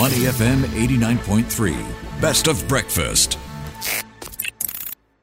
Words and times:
Money 0.00 0.20
FM 0.20 0.62
89.3. 0.62 2.22
Best 2.22 2.48
of 2.48 2.66
breakfast. 2.66 3.38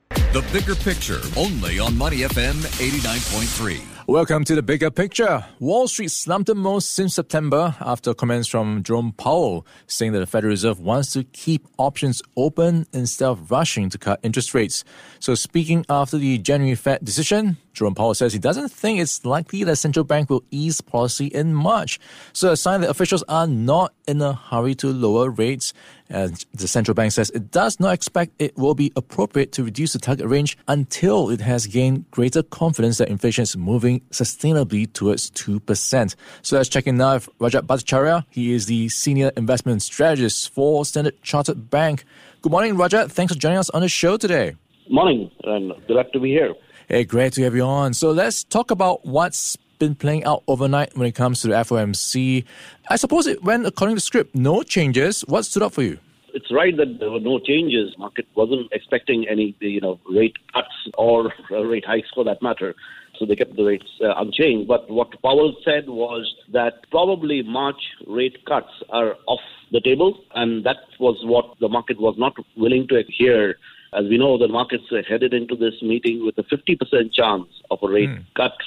The 0.09 0.47
bigger 0.53 0.75
picture 0.75 1.19
only 1.35 1.79
on 1.79 1.97
Money 1.97 2.17
FM 2.17 2.53
89.3. 2.77 3.81
Welcome 4.07 4.43
to 4.43 4.53
the 4.53 4.61
bigger 4.61 4.91
picture. 4.91 5.43
Wall 5.59 5.87
Street 5.87 6.11
slumped 6.11 6.45
the 6.45 6.53
most 6.53 6.91
since 6.91 7.15
September 7.15 7.75
after 7.79 8.13
comments 8.13 8.47
from 8.47 8.83
Jerome 8.83 9.13
Powell 9.13 9.65
saying 9.87 10.11
that 10.11 10.19
the 10.19 10.27
Federal 10.27 10.51
Reserve 10.51 10.79
wants 10.79 11.11
to 11.13 11.23
keep 11.23 11.65
options 11.79 12.21
open 12.37 12.85
instead 12.93 13.29
of 13.29 13.49
rushing 13.49 13.89
to 13.89 13.97
cut 13.97 14.19
interest 14.21 14.53
rates. 14.53 14.83
So, 15.19 15.33
speaking 15.33 15.85
after 15.89 16.19
the 16.19 16.37
January 16.37 16.75
Fed 16.75 17.03
decision, 17.03 17.57
Jerome 17.77 17.93
Powell 17.93 18.15
says 18.15 18.33
he 18.33 18.39
doesn't 18.39 18.69
think 18.69 18.99
it's 18.99 19.23
likely 19.23 19.63
that 19.63 19.75
central 19.75 20.03
bank 20.03 20.31
will 20.31 20.43
ease 20.49 20.81
policy 20.81 21.27
in 21.27 21.53
March. 21.53 21.99
So, 22.33 22.51
a 22.51 22.57
sign 22.57 22.81
that 22.81 22.89
officials 22.89 23.23
are 23.29 23.45
not 23.45 23.93
in 24.07 24.19
a 24.19 24.33
hurry 24.33 24.73
to 24.75 24.87
lower 24.87 25.29
rates. 25.29 25.73
And 26.09 26.43
the 26.53 26.67
central 26.67 26.95
bank 26.95 27.11
says 27.11 27.29
it 27.31 27.51
does 27.51 27.79
not 27.79 27.93
expect 27.93 28.31
it 28.39 28.57
will 28.57 28.73
be 28.73 28.91
appropriate 28.95 29.51
to 29.53 29.63
reduce 29.63 29.93
the 29.93 29.99
target 29.99 30.25
range 30.25 30.57
until 30.67 31.29
it 31.29 31.41
has 31.41 31.67
gained 31.67 32.09
greater 32.09 32.41
confidence 32.41 32.97
that 32.97 33.09
inflation 33.09 33.43
is 33.43 33.55
moving 33.55 33.99
sustainably 34.09 34.91
towards 34.91 35.29
2%. 35.31 36.15
So 36.41 36.55
let's 36.55 36.69
check 36.69 36.87
in 36.87 36.97
now 36.97 37.15
with 37.15 37.29
Rajat 37.37 37.67
Bhattacharya. 37.67 38.25
He 38.31 38.53
is 38.53 38.65
the 38.65 38.89
senior 38.89 39.31
investment 39.37 39.83
strategist 39.83 40.49
for 40.49 40.83
Standard 40.83 41.21
Chartered 41.21 41.69
Bank. 41.69 42.05
Good 42.41 42.51
morning, 42.51 42.73
Rajat. 42.75 43.11
Thanks 43.11 43.33
for 43.33 43.39
joining 43.39 43.59
us 43.59 43.69
on 43.69 43.81
the 43.81 43.89
show 43.89 44.17
today. 44.17 44.55
Morning, 44.89 45.29
and 45.43 45.73
glad 45.87 46.11
to 46.13 46.19
be 46.19 46.29
here. 46.29 46.55
Hey, 46.89 47.03
great 47.03 47.33
to 47.33 47.43
have 47.43 47.53
you 47.53 47.63
on. 47.63 47.93
So 47.93 48.11
let's 48.11 48.45
talk 48.45 48.71
about 48.71 49.05
what's 49.05 49.57
been 49.77 49.93
playing 49.93 50.23
out 50.23 50.41
overnight 50.47 50.95
when 50.95 51.05
it 51.05 51.15
comes 51.15 51.41
to 51.41 51.49
the 51.49 51.55
FOMC. 51.55 52.45
I 52.89 52.95
suppose 52.95 53.27
it 53.27 53.43
went 53.43 53.65
according 53.65 53.97
to 53.97 53.99
script. 53.99 54.33
No 54.33 54.63
changes. 54.63 55.19
What 55.27 55.43
stood 55.43 55.63
out 55.63 55.73
for 55.73 55.81
you? 55.81 55.99
It's 56.33 56.49
right 56.49 56.77
that 56.77 56.99
there 56.99 57.11
were 57.11 57.19
no 57.19 57.39
changes. 57.39 57.93
Market 57.97 58.25
wasn't 58.35 58.71
expecting 58.71 59.27
any, 59.27 59.53
you 59.59 59.81
know, 59.81 59.99
rate 60.09 60.37
cuts 60.53 60.87
or 60.97 61.33
rate 61.49 61.83
hikes 61.83 62.07
for 62.15 62.23
that 62.23 62.41
matter. 62.41 62.73
So 63.19 63.25
they 63.25 63.35
kept 63.35 63.57
the 63.57 63.65
rates 63.65 63.89
uh, 64.01 64.13
unchanged. 64.15 64.69
But 64.69 64.89
what 64.89 65.09
Powell 65.21 65.57
said 65.65 65.89
was 65.89 66.33
that 66.53 66.89
probably 66.89 67.43
March 67.43 67.81
rate 68.07 68.45
cuts 68.45 68.71
are 68.91 69.17
off 69.25 69.41
the 69.73 69.81
table, 69.81 70.23
and 70.35 70.63
that 70.63 70.77
was 71.01 71.17
what 71.25 71.59
the 71.59 71.67
market 71.67 71.99
was 71.99 72.15
not 72.17 72.37
willing 72.55 72.87
to 72.87 73.03
hear 73.09 73.57
as 73.93 74.05
we 74.09 74.17
know, 74.17 74.37
the 74.37 74.47
markets 74.47 74.85
headed 75.07 75.33
into 75.33 75.55
this 75.55 75.81
meeting 75.81 76.25
with 76.25 76.37
a 76.37 76.43
50% 76.43 77.13
chance 77.13 77.47
of 77.71 77.79
a 77.81 77.87
rate 77.87 78.09
mm. 78.09 78.23
cut 78.35 78.57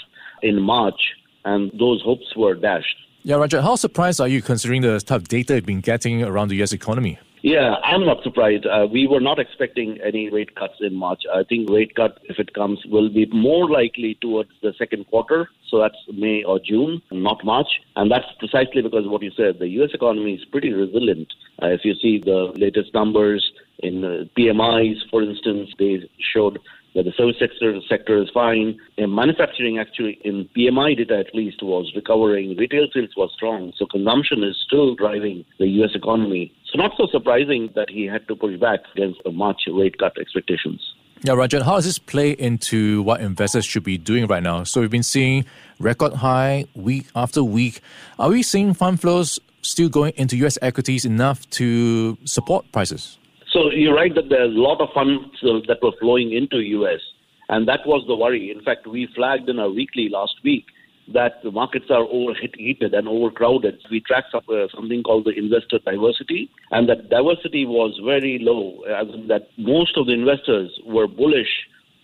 in 0.43 0.61
March, 0.61 1.01
and 1.45 1.71
those 1.79 2.03
hopes 2.03 2.35
were 2.37 2.55
dashed. 2.55 2.97
Yeah, 3.23 3.37
Rajat, 3.37 3.63
how 3.63 3.77
surprised 3.77 4.21
are 4.21 4.29
you 4.29 4.41
considering 4.41 4.81
the 4.81 5.03
of 5.11 5.29
data 5.29 5.57
you've 5.57 5.67
been 5.67 5.81
getting 5.81 6.23
around 6.23 6.49
the 6.49 6.57
U.S. 6.57 6.73
economy? 6.73 7.19
Yeah, 7.43 7.77
I'm 7.85 8.05
not 8.05 8.23
surprised. 8.23 8.67
Uh, 8.67 8.87
we 8.91 9.07
were 9.07 9.21
not 9.21 9.39
expecting 9.39 9.99
any 10.05 10.29
rate 10.29 10.55
cuts 10.57 10.75
in 10.81 10.95
March. 10.95 11.23
I 11.33 11.43
think 11.43 11.71
rate 11.71 11.95
cut, 11.95 12.19
if 12.25 12.39
it 12.39 12.53
comes, 12.53 12.85
will 12.87 13.09
be 13.09 13.27
more 13.27 13.69
likely 13.69 14.19
towards 14.21 14.51
the 14.63 14.75
second 14.77 15.07
quarter. 15.07 15.49
So 15.71 15.79
that's 15.79 15.97
May 16.13 16.43
or 16.43 16.59
June, 16.59 17.01
not 17.11 17.43
March. 17.45 17.69
And 17.97 18.11
that's 18.11 18.27
precisely 18.39 18.83
because 18.83 19.07
of 19.07 19.11
what 19.11 19.23
you 19.23 19.31
said. 19.37 19.59
The 19.59 19.69
U.S. 19.69 19.91
economy 19.95 20.35
is 20.35 20.45
pretty 20.47 20.73
resilient. 20.73 21.33
Uh, 21.63 21.69
if 21.69 21.81
you 21.85 21.95
see 21.95 22.19
the 22.19 22.53
latest 22.57 22.93
numbers 22.93 23.50
in 23.83 24.05
uh, 24.05 24.25
PMIs, 24.39 24.97
for 25.11 25.23
instance, 25.23 25.71
they 25.79 26.09
showed 26.33 26.59
that 26.95 27.05
the 27.05 27.13
service 27.13 27.37
sector 27.39 27.79
sector 27.89 28.21
is 28.23 28.29
fine. 28.33 28.79
And 28.99 29.15
manufacturing 29.15 29.79
actually 29.79 30.19
in 30.25 30.49
PMI 30.57 30.97
data 30.97 31.19
at 31.19 31.35
least 31.35 31.63
was 31.63 31.93
recovering. 31.95 32.57
Retail 32.57 32.87
sales 32.93 33.11
was 33.17 33.31
strong. 33.35 33.73
So 33.77 33.87
consumption 33.87 34.43
is 34.43 34.57
still 34.67 34.95
driving 34.95 35.45
the 35.59 35.67
US 35.83 35.91
economy. 35.95 36.53
So 36.71 36.79
not 36.79 36.93
so 36.97 37.07
surprising 37.11 37.71
that 37.75 37.91
he 37.91 38.07
had 38.07 38.27
to 38.29 38.37
push 38.37 38.59
back 38.59 38.81
against 38.95 39.21
the 39.25 39.31
March 39.31 39.63
rate 39.73 39.99
cut 39.99 40.19
expectations. 40.19 40.81
Yeah, 41.23 41.35
Rajat, 41.35 41.63
how 41.63 41.75
does 41.75 41.85
this 41.85 41.99
play 41.99 42.31
into 42.31 43.03
what 43.03 43.21
investors 43.21 43.67
should 43.67 43.85
be 43.85 43.99
doing 43.99 44.27
right 44.27 44.43
now? 44.43 44.65
So 44.65 44.81
we've 44.81 44.91
been 44.91 45.03
seeing 45.03 45.45
record 45.79 46.15
high 46.15 46.65
week 46.75 47.09
after 47.15 47.45
week. 47.45 47.83
Are 48.19 48.31
we 48.31 48.43
seeing 48.43 48.73
fund 48.73 49.01
flows 49.03 49.39
still 49.61 49.91
going 49.91 50.15
into 50.17 50.37
US 50.47 50.57
equities 50.63 51.05
enough 51.05 51.49
to 51.51 52.17
support 52.25 52.73
prices? 52.73 53.19
So 53.53 53.71
you're 53.71 53.95
right 53.95 54.15
that 54.15 54.29
there's 54.29 54.55
a 54.55 54.59
lot 54.59 54.81
of 54.81 54.91
funds 54.95 55.25
that 55.43 55.79
were 55.83 55.93
flowing 56.01 56.33
into 56.33 56.59
US, 56.59 57.01
and 57.49 57.67
that 57.67 57.81
was 57.85 58.05
the 58.07 58.15
worry. 58.15 58.51
In 58.51 58.63
fact, 58.63 58.87
we 58.87 59.09
flagged 59.15 59.49
in 59.49 59.59
our 59.59 59.71
weekly 59.71 60.09
last 60.09 60.35
week 60.45 60.67
that 61.13 61.43
the 61.43 61.51
markets 61.51 61.87
are 61.91 62.05
overheated 62.05 62.95
and 62.95 63.09
overcrowded. 63.09 63.81
We 63.91 64.01
tracked 64.01 64.33
uh, 64.35 64.69
something 64.73 65.03
called 65.03 65.25
the 65.25 65.37
investor 65.37 65.81
diversity, 65.85 66.49
and 66.71 66.89
that 66.89 67.11
diversity 67.11 67.67
was 67.67 68.01
very 68.05 68.39
low, 68.41 68.83
as 68.83 69.09
that 69.27 69.49
most 69.59 69.97
of 69.97 70.07
the 70.07 70.13
investors 70.13 70.71
were 70.87 71.09
bullish 71.09 71.51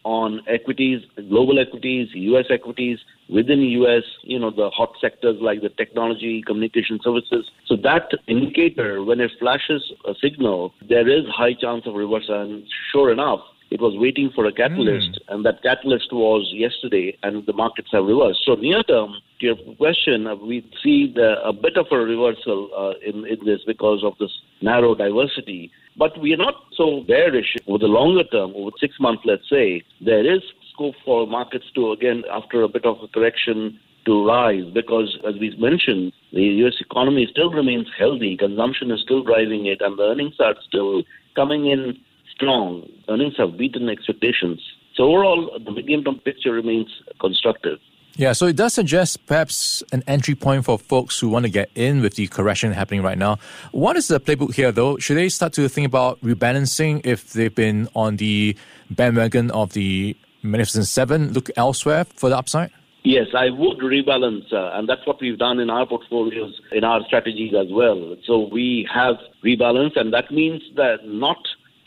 on 0.07 0.41
equities, 0.47 1.03
global 1.29 1.59
equities, 1.59 2.07
U.S. 2.15 2.45
equities, 2.49 3.01
within 3.29 3.59
U.S., 3.59 4.05
you 4.23 4.39
know, 4.39 4.53
the 4.53 4.71
hot 4.71 4.93
sectors 5.01 5.37
like 5.41 5.63
the 5.63 5.69
technology, 5.69 6.45
communication 6.47 7.01
services. 7.03 7.51
So 7.67 7.75
that 7.83 8.13
indicator, 8.29 9.03
when 9.03 9.19
it 9.19 9.33
flashes 9.41 9.83
a 10.07 10.13
signal, 10.23 10.75
there 10.89 11.09
is 11.09 11.25
high 11.29 11.55
chance 11.61 11.83
of 11.87 11.95
reversal. 11.95 12.41
And 12.41 12.63
sure 12.93 13.11
enough, 13.11 13.41
it 13.71 13.81
was 13.81 13.95
waiting 13.97 14.31
for 14.35 14.47
a 14.47 14.53
catalyst, 14.53 15.19
mm. 15.21 15.35
and 15.35 15.45
that 15.45 15.63
catalyst 15.63 16.13
was 16.13 16.49
yesterday, 16.55 17.17
and 17.23 17.45
the 17.47 17.53
markets 17.53 17.89
have 17.93 18.05
reversed. 18.05 18.41
So 18.47 18.55
near 18.55 18.83
term, 18.85 19.15
to 19.41 19.47
your 19.47 19.57
question, 19.77 20.27
uh, 20.27 20.37
we 20.37 20.65
see 20.83 21.13
the, 21.15 21.43
a 21.45 21.53
bit 21.53 21.77
of 21.77 21.87
a 21.91 21.97
reversal 21.97 22.71
uh, 22.77 23.09
in, 23.09 23.27
in 23.27 23.45
this 23.45 23.61
because 23.67 24.05
of 24.05 24.15
this 24.21 24.31
narrow 24.63 24.95
diversity. 24.95 25.71
But 25.97 26.21
we 26.21 26.33
are 26.35 26.39
not 26.39 26.55
so 26.77 27.05
bearish 27.09 27.57
over 27.67 27.79
the 27.79 27.87
longer 27.87 28.25
term, 28.25 28.53
over 28.55 28.71
six 28.79 28.95
months, 29.01 29.23
let's 29.25 29.49
say. 29.51 29.83
There 30.01 30.31
is 30.31 30.43
scope 30.73 30.95
for 31.05 31.27
markets 31.27 31.65
to, 31.75 31.93
again, 31.93 32.23
after 32.31 32.63
a 32.63 32.69
bit 32.69 32.85
of 32.85 32.99
a 33.03 33.09
correction, 33.09 33.81
to 34.07 34.25
rise 34.25 34.65
because, 34.73 35.19
as 35.29 35.35
we 35.41 35.55
mentioned, 35.59 36.13
the 36.33 36.43
U.S. 36.63 36.75
economy 36.81 37.27
still 37.31 37.51
remains 37.51 37.89
healthy, 37.99 38.37
consumption 38.37 38.93
is 38.93 39.01
still 39.03 39.25
driving 39.25 39.67
it, 39.67 39.81
and 39.81 39.99
the 39.99 40.05
earnings 40.05 40.35
are 40.39 40.55
still 40.67 41.03
coming 41.35 41.67
in 41.67 41.99
strong. 42.37 42.89
Earnings 43.09 43.35
have 43.39 43.57
beaten 43.57 43.89
expectations. 43.89 44.61
So 44.95 45.05
overall, 45.05 45.59
the 45.63 45.73
medium-term 45.73 46.21
picture 46.21 46.53
remains 46.53 46.89
constructive. 47.21 47.79
Yeah, 48.19 48.33
so 48.33 48.47
it 48.47 48.57
does 48.57 48.73
suggest 48.73 49.27
perhaps 49.27 49.83
an 49.93 50.03
entry 50.07 50.35
point 50.35 50.65
for 50.65 50.79
folks 50.79 51.21
who 51.21 51.29
want 51.29 51.45
to 51.45 51.51
get 51.51 51.71
in 51.75 52.01
with 52.01 52.15
the 52.15 52.27
correction 52.29 52.73
happening 52.73 53.03
right 53.03 53.19
now. 53.19 53.37
What 53.73 53.97
is 53.97 54.09
the 54.09 54.19
playbook 54.19 54.55
here, 54.55 54.73
though? 54.73 54.97
Should 54.97 55.19
they 55.19 55.29
start 55.29 55.53
to 55.55 55.69
think 55.69 55.87
about 55.87 56.19
rebalancing 56.23 57.05
if 57.05 57.35
they've 57.35 57.55
been 57.55 57.89
on 57.95 58.17
the 58.17 58.57
bandwagon 58.89 59.51
of 59.51 59.75
the 59.75 60.17
Magnificent 60.43 60.87
Seven? 60.87 61.35
Look 61.35 61.51
elsewhere 61.57 62.05
for 62.05 62.31
the 62.31 62.39
upside? 62.39 62.71
Yes, 63.05 63.27
I 63.37 63.51
would 63.51 63.79
rebalance, 63.79 64.51
uh, 64.51 64.71
and 64.73 64.89
that's 64.89 65.07
what 65.07 65.21
we've 65.21 65.39
done 65.39 65.61
in 65.61 65.69
our 65.69 65.87
portfolios, 65.87 66.59
in 66.73 66.85
our 66.85 67.05
strategies 67.05 67.53
as 67.55 67.67
well. 67.71 68.17
So 68.25 68.49
we 68.51 68.89
have 68.93 69.17
rebalanced, 69.45 69.97
and 69.97 70.13
that 70.15 70.31
means 70.31 70.63
that 70.75 71.07
not 71.07 71.37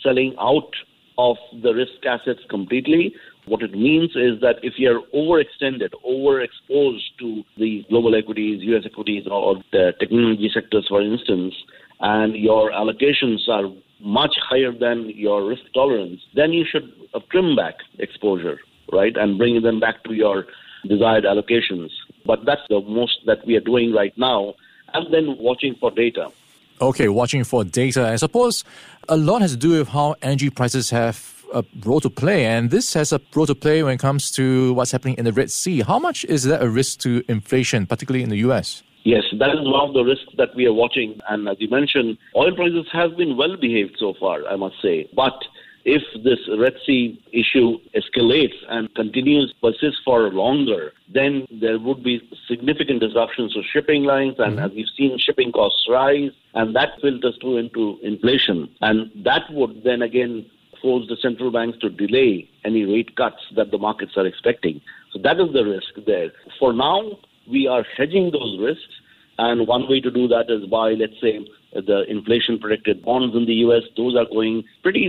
selling 0.04 0.36
out 0.40 0.72
of 1.18 1.38
the 1.62 1.74
risk 1.74 2.06
assets 2.06 2.40
completely. 2.50 3.14
What 3.46 3.62
it 3.62 3.74
means 3.74 4.12
is 4.16 4.40
that 4.42 4.58
if 4.64 4.74
you're 4.78 5.02
overextended, 5.14 5.92
overexposed 6.06 7.08
to 7.20 7.44
the 7.58 7.86
global 7.90 8.16
equities, 8.16 8.62
US 8.64 8.84
equities, 8.86 9.28
or 9.30 9.58
the 9.72 9.94
technology 10.00 10.50
sectors, 10.54 10.88
for 10.88 11.02
instance, 11.02 11.54
and 12.00 12.36
your 12.36 12.72
allocations 12.72 13.48
are 13.50 13.70
much 14.00 14.36
higher 14.50 14.72
than 14.72 15.10
your 15.10 15.46
risk 15.46 15.64
tolerance, 15.74 16.22
then 16.34 16.54
you 16.54 16.66
should 16.70 16.90
uh, 17.14 17.20
trim 17.32 17.56
back 17.56 17.76
exposure, 17.98 18.60
right, 18.94 19.18
and 19.18 19.38
bring 19.38 19.62
them 19.62 19.80
back 19.80 20.04
to 20.06 20.14
your 20.14 20.46
desired 20.88 21.26
allocations. 21.26 21.90
But 22.26 22.46
that's 22.46 22.62
the 22.70 22.80
most 22.82 23.20
that 23.26 23.46
we 23.46 23.58
are 23.58 23.62
doing 23.62 23.92
right 23.92 24.18
now, 24.18 24.54
and 24.94 25.14
then 25.14 25.36
watching 25.38 25.76
for 25.76 25.92
data. 25.92 26.30
Okay, 26.82 27.10
watching 27.10 27.44
for 27.44 27.66
data. 27.66 28.08
I 28.08 28.16
suppose 28.16 28.64
a 29.10 29.18
lot 29.18 29.42
has 29.42 29.52
to 29.52 29.58
do 29.58 29.72
with 29.72 29.90
how 29.90 30.16
energy 30.22 30.50
prices 30.50 30.90
have 30.92 31.44
a 31.54 31.66
role 31.84 32.00
to 32.00 32.10
play, 32.10 32.46
and 32.46 32.70
this 32.72 32.94
has 32.94 33.12
a 33.12 33.20
role 33.36 33.48
to 33.48 33.56
play 33.56 33.84
when 33.84 33.96
it 33.96 34.00
comes 34.00 34.32
to 34.32 34.74
what's 34.74 34.92
happening 34.92 35.16
in 35.18 35.26
the 35.26 35.34
Red 35.34 35.52
Sea. 35.52 35.82
How 35.82 36.00
much 36.00 36.24
is 36.26 36.44
that 36.46 36.62
a 36.62 36.70
risk 36.70 37.00
to 37.02 37.22
inflation, 37.28 37.86
particularly 37.86 38.24
in 38.24 38.30
the 38.30 38.38
US? 38.50 38.82
Yes, 39.04 39.24
that 39.40 39.50
is 39.50 39.62
one 39.64 39.90
of 39.90 39.94
the 39.94 40.04
risks 40.04 40.32
that 40.38 40.56
we 40.56 40.68
are 40.68 40.74
watching. 40.74 41.20
And 41.30 41.50
as 41.50 41.58
you 41.60 41.70
mentioned, 41.70 42.18
oil 42.36 42.56
prices 42.56 42.86
have 42.94 43.18
been 43.18 43.36
well 43.36 43.58
behaved 43.58 43.98
so 44.00 44.14
far, 44.20 44.48
I 44.48 44.56
must 44.56 44.76
say. 44.82 45.10
But 45.14 45.34
if 45.96 46.04
this 46.24 46.40
Red 46.64 46.76
Sea 46.86 47.20
issue 47.34 47.80
escalates 47.96 48.58
and 48.70 48.94
continues 48.94 49.54
persists 49.60 50.02
for 50.06 50.30
longer, 50.30 50.92
then 51.12 51.48
there 51.50 51.80
would 51.80 52.04
be 52.04 52.22
significant 52.48 53.00
disruptions 53.00 53.54
to 53.54 53.64
shipping 53.74 54.04
lines, 54.04 54.36
and 54.38 54.58
mm-hmm. 54.58 54.66
as 54.66 54.72
we've 54.72 54.94
seen, 54.96 55.18
shipping 55.18 55.52
costs 55.52 55.88
rise, 55.90 56.32
and 56.54 56.76
that 56.76 56.90
filters 57.02 57.36
through 57.42 57.58
into 57.58 57.98
inflation, 58.04 58.70
and 58.82 59.10
that 59.24 59.44
would 59.52 59.84
then 59.84 60.04
again 60.04 60.46
force 60.80 61.06
the 61.10 61.18
central 61.22 61.52
banks 61.52 61.78
to 61.80 61.90
delay 61.90 62.48
any 62.64 62.86
rate 62.86 63.16
cuts 63.16 63.42
that 63.56 63.72
the 63.72 63.78
markets 63.78 64.14
are 64.16 64.28
expecting. 64.28 64.80
So 65.12 65.20
that 65.24 65.40
is 65.40 65.52
the 65.54 65.66
risk 65.66 66.06
there. 66.06 66.32
For 66.60 66.72
now, 66.72 67.18
we 67.50 67.68
are 67.68 67.84
hedging 67.98 68.30
those 68.32 68.60
risks, 68.62 68.94
and 69.40 69.68
one 69.68 69.90
way 69.90 70.02
to 70.02 70.12
do 70.12 70.28
that 70.28 70.52
is 70.52 70.70
by, 70.70 70.92
let's 70.92 71.20
say, 71.20 71.46
the 71.74 72.06
inflation 72.10 72.60
protected 72.60 73.04
bonds 73.04 73.36
in 73.36 73.46
the 73.46 73.54
US, 73.66 73.84
those 73.96 74.16
are 74.16 74.26
going 74.26 74.64
pretty 74.82 75.06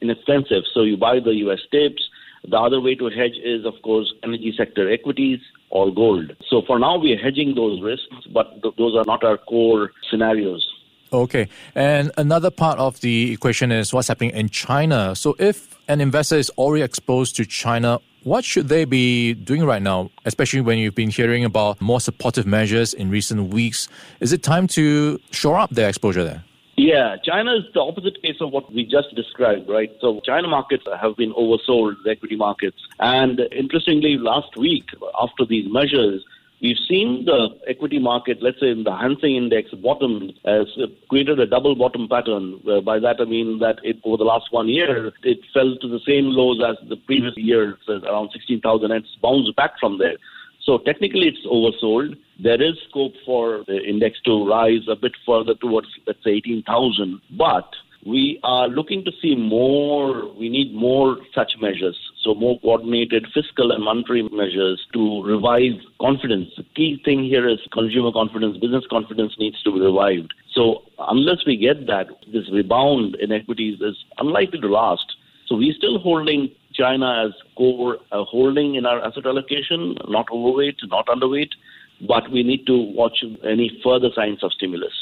inexpensive. 0.00 0.64
So 0.72 0.82
you 0.82 0.96
buy 0.96 1.20
the 1.20 1.34
US 1.46 1.60
TIPS. 1.70 2.02
The 2.48 2.56
other 2.56 2.80
way 2.80 2.94
to 2.94 3.08
hedge 3.10 3.36
is, 3.42 3.66
of 3.66 3.74
course, 3.82 4.12
energy 4.22 4.54
sector 4.56 4.90
equities 4.90 5.40
or 5.70 5.92
gold. 5.92 6.36
So 6.48 6.62
for 6.66 6.78
now, 6.78 6.96
we 6.98 7.12
are 7.12 7.18
hedging 7.18 7.54
those 7.54 7.82
risks, 7.82 8.26
but 8.32 8.62
th- 8.62 8.74
those 8.78 8.94
are 8.96 9.04
not 9.04 9.24
our 9.24 9.36
core 9.36 9.90
scenarios. 10.08 10.66
Okay. 11.12 11.48
And 11.74 12.12
another 12.16 12.50
part 12.50 12.78
of 12.78 13.00
the 13.00 13.32
equation 13.32 13.72
is 13.72 13.92
what's 13.92 14.08
happening 14.08 14.30
in 14.30 14.48
China. 14.50 15.14
So 15.16 15.34
if 15.38 15.76
an 15.88 16.00
investor 16.00 16.36
is 16.36 16.50
already 16.50 16.84
exposed 16.84 17.36
to 17.36 17.44
China, 17.44 18.00
what 18.28 18.44
should 18.44 18.68
they 18.68 18.84
be 18.84 19.32
doing 19.32 19.64
right 19.64 19.80
now, 19.80 20.10
especially 20.26 20.60
when 20.60 20.76
you've 20.76 20.94
been 20.94 21.08
hearing 21.08 21.44
about 21.44 21.80
more 21.80 22.00
supportive 22.00 22.46
measures 22.46 22.92
in 22.92 23.10
recent 23.10 23.54
weeks? 23.54 23.88
Is 24.20 24.34
it 24.34 24.42
time 24.42 24.66
to 24.68 25.18
shore 25.30 25.58
up 25.58 25.70
their 25.70 25.88
exposure 25.88 26.22
there? 26.22 26.44
Yeah, 26.76 27.16
China 27.24 27.56
is 27.56 27.64
the 27.74 27.80
opposite 27.80 28.22
case 28.22 28.36
of 28.40 28.52
what 28.52 28.72
we 28.72 28.84
just 28.84 29.14
described, 29.16 29.68
right? 29.68 29.90
So 30.00 30.20
China 30.24 30.46
markets 30.46 30.84
have 31.00 31.16
been 31.16 31.32
oversold, 31.32 31.94
the 32.04 32.10
equity 32.10 32.36
markets. 32.36 32.76
And 33.00 33.40
interestingly, 33.50 34.18
last 34.18 34.56
week, 34.56 34.84
after 35.20 35.44
these 35.44 35.66
measures, 35.72 36.22
We've 36.60 36.76
seen 36.88 37.24
the 37.24 37.50
equity 37.68 38.00
market, 38.00 38.42
let's 38.42 38.58
say 38.58 38.70
in 38.70 38.82
the 38.82 38.90
Hang 38.90 39.16
Seng 39.20 39.36
Index, 39.36 39.70
bottom 39.74 40.32
has 40.44 40.66
created 41.08 41.38
a 41.38 41.46
double 41.46 41.76
bottom 41.76 42.08
pattern. 42.08 42.60
by 42.84 42.98
that 42.98 43.20
I 43.20 43.24
mean 43.24 43.60
that 43.60 43.78
it, 43.84 43.98
over 44.04 44.16
the 44.16 44.24
last 44.24 44.46
one 44.50 44.68
year, 44.68 45.12
it 45.22 45.38
fell 45.54 45.76
to 45.80 45.88
the 45.88 46.00
same 46.04 46.26
lows 46.26 46.60
as 46.68 46.76
the 46.88 46.96
previous 46.96 47.36
year, 47.36 47.78
around 47.88 48.30
16,000, 48.32 48.90
and 48.90 49.04
it's 49.04 49.16
bounced 49.22 49.54
back 49.54 49.78
from 49.78 49.98
there. 49.98 50.16
So 50.64 50.78
technically, 50.78 51.28
it's 51.28 51.46
oversold. 51.46 52.18
There 52.42 52.60
is 52.60 52.74
scope 52.90 53.14
for 53.24 53.62
the 53.68 53.78
index 53.78 54.20
to 54.24 54.48
rise 54.48 54.86
a 54.88 54.96
bit 54.96 55.12
further 55.24 55.54
towards, 55.54 55.86
let's 56.08 56.22
say, 56.24 56.32
18,000. 56.32 57.20
But 57.38 57.70
we 58.04 58.40
are 58.42 58.68
looking 58.68 59.04
to 59.04 59.12
see 59.22 59.36
more, 59.36 60.32
we 60.34 60.48
need 60.48 60.74
more 60.74 61.18
such 61.34 61.52
measures. 61.60 61.96
So, 62.28 62.34
more 62.34 62.60
coordinated 62.60 63.26
fiscal 63.32 63.72
and 63.72 63.82
monetary 63.82 64.22
measures 64.30 64.86
to 64.92 65.22
revive 65.24 65.80
confidence. 65.98 66.50
The 66.58 66.64
key 66.76 67.00
thing 67.02 67.24
here 67.24 67.48
is 67.48 67.58
consumer 67.72 68.12
confidence, 68.12 68.58
business 68.58 68.84
confidence 68.90 69.32
needs 69.38 69.62
to 69.62 69.72
be 69.72 69.80
revived. 69.80 70.34
So, 70.52 70.82
unless 70.98 71.46
we 71.46 71.56
get 71.56 71.86
that, 71.86 72.08
this 72.30 72.44
rebound 72.52 73.14
in 73.14 73.32
equities 73.32 73.80
is 73.80 73.96
unlikely 74.18 74.60
to 74.60 74.68
last. 74.68 75.06
So, 75.46 75.56
we're 75.56 75.72
still 75.72 75.98
holding 76.00 76.50
China 76.74 77.24
as 77.24 77.32
core 77.56 77.96
uh, 78.12 78.24
holding 78.24 78.74
in 78.74 78.84
our 78.84 79.02
asset 79.02 79.24
allocation, 79.24 79.96
not 80.06 80.26
overweight, 80.30 80.76
not 80.88 81.06
underweight, 81.06 81.52
but 82.06 82.30
we 82.30 82.42
need 82.42 82.66
to 82.66 82.76
watch 82.76 83.24
any 83.42 83.80
further 83.82 84.10
signs 84.14 84.44
of 84.44 84.52
stimulus. 84.52 84.92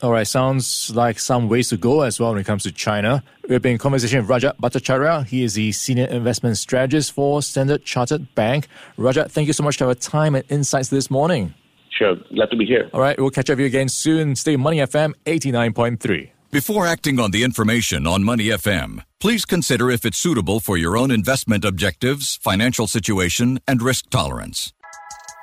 All 0.00 0.12
right, 0.12 0.26
sounds 0.26 0.94
like 0.94 1.18
some 1.18 1.48
ways 1.48 1.70
to 1.70 1.76
go 1.76 2.02
as 2.02 2.20
well 2.20 2.30
when 2.30 2.40
it 2.40 2.44
comes 2.44 2.62
to 2.62 2.70
China. 2.70 3.24
We've 3.48 3.60
been 3.60 3.72
in 3.72 3.78
conversation 3.78 4.20
with 4.20 4.30
Rajat 4.30 4.56
Bhattacharya. 4.58 5.26
He 5.26 5.42
is 5.42 5.54
the 5.54 5.72
senior 5.72 6.04
investment 6.04 6.56
strategist 6.56 7.12
for 7.12 7.42
Standard 7.42 7.84
Chartered 7.84 8.32
Bank. 8.36 8.68
Rajat, 8.96 9.32
thank 9.32 9.48
you 9.48 9.52
so 9.52 9.64
much 9.64 9.76
for 9.76 9.86
your 9.86 9.94
time 9.96 10.36
and 10.36 10.44
insights 10.50 10.88
this 10.88 11.10
morning. 11.10 11.52
Sure, 11.90 12.14
glad 12.32 12.48
to 12.50 12.56
be 12.56 12.64
here. 12.64 12.88
All 12.92 13.00
right, 13.00 13.18
we'll 13.18 13.30
catch 13.30 13.50
up 13.50 13.54
with 13.54 13.60
you 13.60 13.66
again 13.66 13.88
soon. 13.88 14.36
Stay 14.36 14.54
Money 14.54 14.78
FM 14.78 15.14
89.3. 15.26 16.30
Before 16.52 16.86
acting 16.86 17.18
on 17.18 17.32
the 17.32 17.42
information 17.42 18.06
on 18.06 18.22
Money 18.22 18.46
FM, 18.46 19.02
please 19.18 19.44
consider 19.44 19.90
if 19.90 20.04
it's 20.04 20.16
suitable 20.16 20.60
for 20.60 20.76
your 20.78 20.96
own 20.96 21.10
investment 21.10 21.64
objectives, 21.64 22.36
financial 22.36 22.86
situation, 22.86 23.58
and 23.66 23.82
risk 23.82 24.10
tolerance. 24.10 24.72